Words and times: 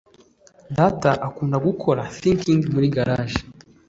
data 0.77 1.09
akunda 1.27 1.57
gukora 1.67 2.01
tinking 2.21 2.61
muri 2.73 2.87
garage 2.95 3.39